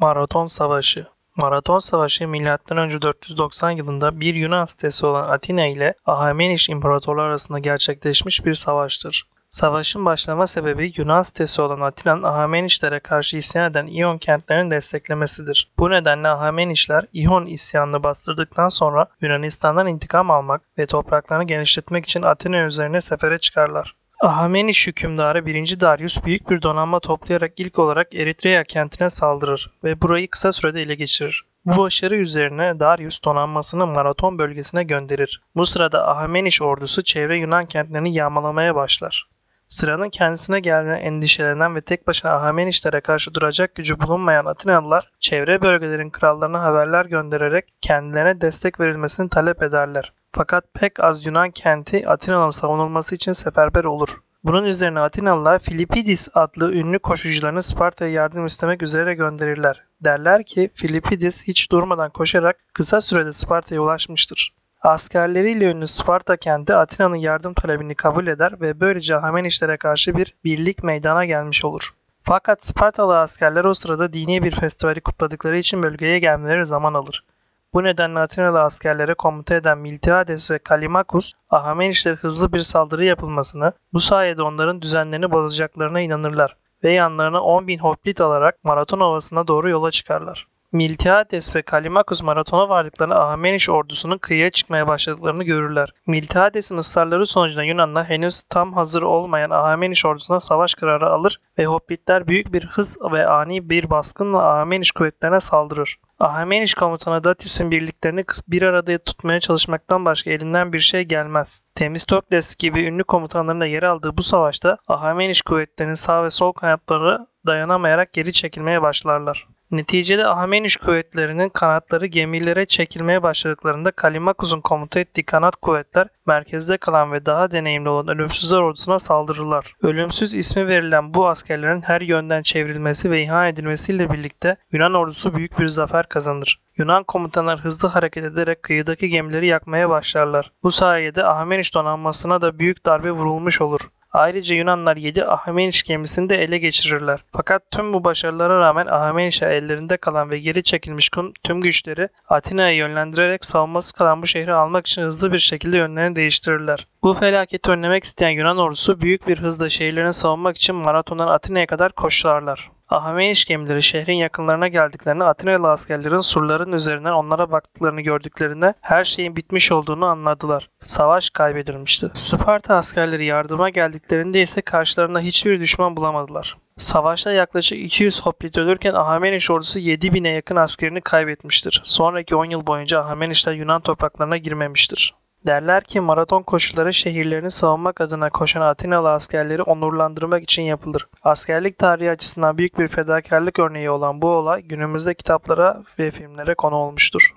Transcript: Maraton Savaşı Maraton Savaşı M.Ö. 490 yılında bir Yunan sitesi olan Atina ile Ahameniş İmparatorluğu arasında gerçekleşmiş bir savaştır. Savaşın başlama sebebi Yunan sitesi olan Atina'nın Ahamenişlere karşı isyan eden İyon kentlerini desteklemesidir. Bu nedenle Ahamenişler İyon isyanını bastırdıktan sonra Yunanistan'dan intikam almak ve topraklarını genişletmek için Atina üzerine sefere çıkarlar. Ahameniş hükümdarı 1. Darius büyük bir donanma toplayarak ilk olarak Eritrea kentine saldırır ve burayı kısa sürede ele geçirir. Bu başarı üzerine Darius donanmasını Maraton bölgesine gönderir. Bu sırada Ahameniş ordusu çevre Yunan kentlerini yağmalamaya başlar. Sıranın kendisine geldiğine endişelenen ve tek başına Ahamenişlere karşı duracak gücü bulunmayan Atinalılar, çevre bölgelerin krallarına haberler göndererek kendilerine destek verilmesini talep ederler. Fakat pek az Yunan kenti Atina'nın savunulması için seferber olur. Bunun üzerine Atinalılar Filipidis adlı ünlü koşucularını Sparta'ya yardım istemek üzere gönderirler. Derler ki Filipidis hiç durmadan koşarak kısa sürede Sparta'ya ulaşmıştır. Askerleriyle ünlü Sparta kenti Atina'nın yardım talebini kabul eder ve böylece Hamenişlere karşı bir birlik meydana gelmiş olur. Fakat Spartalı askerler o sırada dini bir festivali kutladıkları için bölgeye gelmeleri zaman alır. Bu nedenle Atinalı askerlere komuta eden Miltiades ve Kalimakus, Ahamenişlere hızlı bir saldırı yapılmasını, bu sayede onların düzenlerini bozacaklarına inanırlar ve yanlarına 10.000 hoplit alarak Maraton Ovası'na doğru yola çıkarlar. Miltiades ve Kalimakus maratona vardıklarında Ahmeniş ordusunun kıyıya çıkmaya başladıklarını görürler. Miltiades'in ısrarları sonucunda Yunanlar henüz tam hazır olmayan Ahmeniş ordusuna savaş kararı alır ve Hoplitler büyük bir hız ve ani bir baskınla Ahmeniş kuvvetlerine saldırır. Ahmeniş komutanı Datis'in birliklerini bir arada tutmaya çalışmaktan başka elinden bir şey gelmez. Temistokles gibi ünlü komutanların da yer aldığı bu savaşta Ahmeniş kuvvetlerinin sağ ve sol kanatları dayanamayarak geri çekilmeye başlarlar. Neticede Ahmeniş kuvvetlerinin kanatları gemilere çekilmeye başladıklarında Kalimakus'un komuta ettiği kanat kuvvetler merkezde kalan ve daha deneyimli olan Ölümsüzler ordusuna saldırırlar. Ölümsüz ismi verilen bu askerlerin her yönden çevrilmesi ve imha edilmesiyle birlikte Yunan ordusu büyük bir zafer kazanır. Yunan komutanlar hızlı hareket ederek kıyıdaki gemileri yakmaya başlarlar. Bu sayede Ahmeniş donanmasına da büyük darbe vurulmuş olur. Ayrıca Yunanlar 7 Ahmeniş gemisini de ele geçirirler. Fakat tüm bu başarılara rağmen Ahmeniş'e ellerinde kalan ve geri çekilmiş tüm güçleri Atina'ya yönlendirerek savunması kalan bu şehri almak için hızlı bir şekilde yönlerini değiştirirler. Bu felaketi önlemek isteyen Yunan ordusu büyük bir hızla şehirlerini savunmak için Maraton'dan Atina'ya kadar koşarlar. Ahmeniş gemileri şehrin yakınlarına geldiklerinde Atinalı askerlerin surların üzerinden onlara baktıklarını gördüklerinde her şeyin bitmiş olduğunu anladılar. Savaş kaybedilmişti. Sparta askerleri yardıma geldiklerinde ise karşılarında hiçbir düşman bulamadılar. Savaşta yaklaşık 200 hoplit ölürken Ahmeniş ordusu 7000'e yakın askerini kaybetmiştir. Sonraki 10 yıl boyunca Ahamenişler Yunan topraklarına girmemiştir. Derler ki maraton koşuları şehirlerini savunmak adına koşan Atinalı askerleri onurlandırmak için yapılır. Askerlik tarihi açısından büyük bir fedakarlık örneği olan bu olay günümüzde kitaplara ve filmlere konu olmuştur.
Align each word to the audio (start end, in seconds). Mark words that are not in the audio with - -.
Maraton 0.00 0.46
Savaşı 0.46 1.06
Maraton 1.36 1.78
Savaşı 1.78 2.28
M.Ö. 2.28 2.58
490 3.02 3.70
yılında 3.70 4.20
bir 4.20 4.34
Yunan 4.34 4.64
sitesi 4.64 5.06
olan 5.06 5.28
Atina 5.28 5.66
ile 5.66 5.94
Ahameniş 6.06 6.68
İmparatorluğu 6.68 7.22
arasında 7.22 7.58
gerçekleşmiş 7.58 8.44
bir 8.44 8.54
savaştır. 8.54 9.26
Savaşın 9.48 10.04
başlama 10.04 10.46
sebebi 10.46 10.92
Yunan 10.96 11.22
sitesi 11.22 11.62
olan 11.62 11.80
Atina'nın 11.80 12.22
Ahamenişlere 12.22 13.00
karşı 13.00 13.36
isyan 13.36 13.70
eden 13.70 13.86
İyon 13.86 14.18
kentlerini 14.18 14.70
desteklemesidir. 14.70 15.70
Bu 15.78 15.90
nedenle 15.90 16.28
Ahamenişler 16.28 17.04
İyon 17.12 17.46
isyanını 17.46 18.02
bastırdıktan 18.02 18.68
sonra 18.68 19.06
Yunanistan'dan 19.20 19.86
intikam 19.86 20.30
almak 20.30 20.62
ve 20.78 20.86
topraklarını 20.86 21.44
genişletmek 21.44 22.04
için 22.04 22.22
Atina 22.22 22.64
üzerine 22.66 23.00
sefere 23.00 23.38
çıkarlar. 23.38 23.94
Ahameniş 24.20 24.86
hükümdarı 24.86 25.46
1. 25.46 25.80
Darius 25.80 26.24
büyük 26.24 26.50
bir 26.50 26.62
donanma 26.62 27.00
toplayarak 27.00 27.52
ilk 27.56 27.78
olarak 27.78 28.14
Eritrea 28.14 28.64
kentine 28.64 29.08
saldırır 29.08 29.70
ve 29.84 30.00
burayı 30.00 30.30
kısa 30.30 30.52
sürede 30.52 30.80
ele 30.80 30.94
geçirir. 30.94 31.44
Bu 31.64 31.76
başarı 31.82 32.16
üzerine 32.16 32.80
Darius 32.80 33.24
donanmasını 33.24 33.86
Maraton 33.86 34.38
bölgesine 34.38 34.84
gönderir. 34.84 35.42
Bu 35.56 35.66
sırada 35.66 36.08
Ahameniş 36.08 36.62
ordusu 36.62 37.02
çevre 37.02 37.38
Yunan 37.38 37.66
kentlerini 37.66 38.16
yağmalamaya 38.16 38.74
başlar. 38.74 39.28
Sıranın 39.66 40.10
kendisine 40.10 40.60
geldiğine 40.60 40.98
endişelenen 40.98 41.74
ve 41.74 41.80
tek 41.80 42.06
başına 42.06 42.32
Ahamenişlere 42.32 43.00
karşı 43.00 43.34
duracak 43.34 43.74
gücü 43.74 44.00
bulunmayan 44.00 44.44
Atinalılar, 44.44 45.10
çevre 45.18 45.62
bölgelerin 45.62 46.10
krallarına 46.10 46.62
haberler 46.62 47.04
göndererek 47.04 47.64
kendilerine 47.80 48.40
destek 48.40 48.80
verilmesini 48.80 49.28
talep 49.28 49.62
ederler. 49.62 50.12
Fakat 50.38 50.64
pek 50.74 51.00
az 51.00 51.26
Yunan 51.26 51.50
kenti 51.50 52.08
Atina'nın 52.08 52.50
savunulması 52.50 53.14
için 53.14 53.32
seferber 53.32 53.84
olur. 53.84 54.18
Bunun 54.44 54.64
üzerine 54.64 55.00
Atinalılar 55.00 55.58
Filipidis 55.58 56.28
adlı 56.34 56.72
ünlü 56.72 56.98
koşucularını 56.98 57.62
Sparta'ya 57.62 58.10
yardım 58.10 58.46
istemek 58.46 58.82
üzere 58.82 59.14
gönderirler. 59.14 59.84
Derler 60.00 60.42
ki 60.42 60.70
Filipidis 60.74 61.48
hiç 61.48 61.70
durmadan 61.72 62.10
koşarak 62.10 62.56
kısa 62.74 63.00
sürede 63.00 63.32
Sparta'ya 63.32 63.80
ulaşmıştır. 63.80 64.54
Askerleriyle 64.82 65.64
ünlü 65.64 65.86
Sparta 65.86 66.36
kenti 66.36 66.74
Atina'nın 66.74 67.16
yardım 67.16 67.54
talebini 67.54 67.94
kabul 67.94 68.26
eder 68.26 68.60
ve 68.60 68.80
böylece 68.80 69.14
Hamenişlere 69.14 69.76
karşı 69.76 70.16
bir 70.16 70.34
birlik 70.44 70.82
meydana 70.82 71.24
gelmiş 71.24 71.64
olur. 71.64 71.94
Fakat 72.22 72.64
Spartalı 72.64 73.18
askerler 73.18 73.64
o 73.64 73.74
sırada 73.74 74.12
dini 74.12 74.42
bir 74.42 74.50
festivali 74.50 75.00
kutladıkları 75.00 75.58
için 75.58 75.82
bölgeye 75.82 76.18
gelmeleri 76.18 76.64
zaman 76.64 76.94
alır. 76.94 77.24
Bu 77.74 77.84
nedenle 77.84 78.18
Atinalı 78.18 78.60
askerlere 78.60 79.14
komuta 79.14 79.54
eden 79.54 79.78
Miltiades 79.78 80.50
ve 80.50 80.58
Kalimakus, 80.58 81.32
Ahamenişlere 81.50 82.14
hızlı 82.14 82.52
bir 82.52 82.60
saldırı 82.60 83.04
yapılmasını, 83.04 83.72
bu 83.92 84.00
sayede 84.00 84.42
onların 84.42 84.82
düzenlerini 84.82 85.30
bozacaklarına 85.32 86.00
inanırlar 86.00 86.56
ve 86.84 86.92
yanlarına 86.92 87.38
10.000 87.38 87.78
hoplit 87.78 88.20
alarak 88.20 88.64
Maraton 88.64 89.00
Ovası'na 89.00 89.48
doğru 89.48 89.70
yola 89.70 89.90
çıkarlar. 89.90 90.46
Miltiades 90.72 91.56
ve 91.56 91.62
Kalimakus 91.62 92.22
maratona 92.22 92.68
vardıklarında 92.68 93.20
Ahmeniş 93.20 93.70
ordusunun 93.70 94.18
kıyıya 94.18 94.50
çıkmaya 94.50 94.88
başladıklarını 94.88 95.44
görürler. 95.44 95.88
Miltiades'in 96.06 96.76
ısrarları 96.76 97.26
sonucunda 97.26 97.62
Yunanlar 97.62 98.04
henüz 98.04 98.42
tam 98.42 98.72
hazır 98.72 99.02
olmayan 99.02 99.50
Ahmeniş 99.50 100.04
ordusuna 100.04 100.40
savaş 100.40 100.74
kararı 100.74 101.08
alır 101.08 101.40
ve 101.58 101.66
Hoplitler 101.66 102.28
büyük 102.28 102.52
bir 102.52 102.66
hız 102.66 102.98
ve 103.12 103.26
ani 103.26 103.70
bir 103.70 103.90
baskınla 103.90 104.60
Ahmeniş 104.60 104.92
kuvvetlerine 104.92 105.40
saldırır. 105.40 105.98
Ahmeniş 106.20 106.74
komutanı 106.74 107.24
Datis'in 107.24 107.70
birliklerini 107.70 108.24
bir 108.48 108.62
arada 108.62 108.98
tutmaya 108.98 109.40
çalışmaktan 109.40 110.04
başka 110.04 110.30
elinden 110.30 110.72
bir 110.72 110.78
şey 110.78 111.02
gelmez. 111.02 111.62
Temistokles 111.74 112.56
gibi 112.56 112.84
ünlü 112.84 113.04
komutanların 113.04 113.60
da 113.60 113.66
yer 113.66 113.82
aldığı 113.82 114.16
bu 114.16 114.22
savaşta 114.22 114.78
Ahmeniş 114.88 115.42
kuvvetlerinin 115.42 115.94
sağ 115.94 116.24
ve 116.24 116.30
sol 116.30 116.52
kanatları 116.52 117.26
dayanamayarak 117.48 118.12
geri 118.12 118.32
çekilmeye 118.32 118.82
başlarlar. 118.82 119.46
Neticede 119.70 120.26
Ahmeniş 120.26 120.76
kuvvetlerinin 120.76 121.48
kanatları 121.48 122.06
gemilere 122.06 122.66
çekilmeye 122.66 123.22
başladıklarında 123.22 123.90
Kalimakus'un 123.90 124.60
komuta 124.60 125.00
ettiği 125.00 125.22
kanat 125.22 125.56
kuvvetler 125.56 126.06
merkezde 126.26 126.76
kalan 126.76 127.12
ve 127.12 127.26
daha 127.26 127.50
deneyimli 127.50 127.88
olan 127.88 128.08
Ölümsüzler 128.08 128.58
ordusuna 128.58 128.98
saldırırlar. 128.98 129.74
Ölümsüz 129.82 130.34
ismi 130.34 130.68
verilen 130.68 131.14
bu 131.14 131.28
askerlerin 131.28 131.82
her 131.82 132.00
yönden 132.00 132.42
çevrilmesi 132.42 133.10
ve 133.10 133.22
imha 133.22 133.48
edilmesiyle 133.48 134.10
birlikte 134.10 134.56
Yunan 134.72 134.94
ordusu 134.94 135.34
büyük 135.34 135.58
bir 135.58 135.68
zafer 135.68 136.08
kazanır. 136.08 136.60
Yunan 136.76 137.04
komutanlar 137.04 137.60
hızlı 137.60 137.88
hareket 137.88 138.24
ederek 138.24 138.62
kıyıdaki 138.62 139.08
gemileri 139.08 139.46
yakmaya 139.46 139.90
başlarlar. 139.90 140.52
Bu 140.62 140.70
sayede 140.70 141.24
Ahmeniş 141.24 141.74
donanmasına 141.74 142.40
da 142.40 142.58
büyük 142.58 142.86
darbe 142.86 143.10
vurulmuş 143.10 143.60
olur. 143.60 143.80
Ayrıca 144.12 144.56
Yunanlar 144.56 144.96
7 144.96 145.24
Ahmeniş 145.24 145.82
gemisini 145.82 146.30
de 146.30 146.36
ele 146.36 146.58
geçirirler. 146.58 147.20
Fakat 147.32 147.70
tüm 147.70 147.92
bu 147.92 148.04
başarılara 148.04 148.58
rağmen 148.58 148.86
Ahmeniş'e 148.86 149.46
ellerinde 149.46 149.96
kalan 149.96 150.30
ve 150.30 150.38
geri 150.38 150.62
çekilmiş 150.62 151.10
tüm 151.44 151.60
güçleri 151.60 152.08
Atina'ya 152.28 152.72
yönlendirerek 152.72 153.44
savunması 153.44 153.96
kalan 153.96 154.22
bu 154.22 154.26
şehri 154.26 154.52
almak 154.52 154.86
için 154.86 155.02
hızlı 155.02 155.32
bir 155.32 155.38
şekilde 155.38 155.78
yönlerini 155.78 156.16
değiştirirler. 156.16 156.86
Bu 157.02 157.14
felaketi 157.14 157.70
önlemek 157.70 158.04
isteyen 158.04 158.30
Yunan 158.30 158.58
ordusu 158.58 159.00
büyük 159.00 159.28
bir 159.28 159.38
hızla 159.38 159.68
şehirlerini 159.68 160.12
savunmak 160.12 160.56
için 160.56 160.76
Maraton'dan 160.76 161.28
Atina'ya 161.28 161.66
kadar 161.66 161.92
koşarlar. 161.92 162.70
Ahmeniş 162.88 163.44
gemileri 163.44 163.82
şehrin 163.82 164.16
yakınlarına 164.16 164.68
geldiklerinde 164.68 165.24
Atinalı 165.24 165.70
askerlerin 165.70 166.20
surların 166.20 166.72
üzerinden 166.72 167.12
onlara 167.12 167.50
baktıklarını 167.50 168.00
gördüklerinde 168.00 168.74
her 168.80 169.04
şeyin 169.04 169.36
bitmiş 169.36 169.72
olduğunu 169.72 170.06
anladılar. 170.06 170.70
Savaş 170.80 171.30
kaybedilmişti. 171.30 172.10
Sparta 172.14 172.74
askerleri 172.74 173.24
yardıma 173.24 173.70
geldiklerinde 173.70 174.40
ise 174.40 174.62
karşılarında 174.62 175.20
hiçbir 175.20 175.60
düşman 175.60 175.96
bulamadılar. 175.96 176.56
Savaşta 176.78 177.32
yaklaşık 177.32 177.78
200 177.78 178.26
hoplit 178.26 178.58
ölürken 178.58 178.94
Ahmeniş 178.94 179.50
ordusu 179.50 179.78
7000'e 179.78 180.30
yakın 180.30 180.56
askerini 180.56 181.00
kaybetmiştir. 181.00 181.80
Sonraki 181.84 182.36
10 182.36 182.44
yıl 182.44 182.66
boyunca 182.66 183.00
Ahamenişler 183.00 183.52
Yunan 183.52 183.80
topraklarına 183.80 184.36
girmemiştir. 184.36 185.14
Derler 185.48 185.84
ki 185.84 186.00
maraton 186.00 186.42
koşuları 186.42 186.94
şehirlerini 186.94 187.50
savunmak 187.50 188.00
adına 188.00 188.30
koşan 188.30 188.60
Atinalı 188.60 189.10
askerleri 189.10 189.62
onurlandırmak 189.62 190.42
için 190.42 190.62
yapılır. 190.62 191.08
Askerlik 191.22 191.78
tarihi 191.78 192.10
açısından 192.10 192.58
büyük 192.58 192.78
bir 192.78 192.88
fedakarlık 192.88 193.58
örneği 193.58 193.90
olan 193.90 194.22
bu 194.22 194.28
olay 194.28 194.62
günümüzde 194.62 195.14
kitaplara 195.14 195.82
ve 195.98 196.10
filmlere 196.10 196.54
konu 196.54 196.74
olmuştur. 196.74 197.34